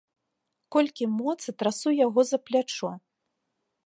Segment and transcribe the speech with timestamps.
[0.75, 2.89] Колькі моцы, трасу яго за плячо.